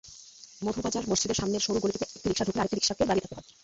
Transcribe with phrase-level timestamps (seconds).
[0.61, 3.47] মধুবাজার মসজিদের সামনের সরু গলিটিতে একটি রিকশা ঢুকলে আরেকটি রিকশাকে দাঁড়িয়ে থাকতে হয়।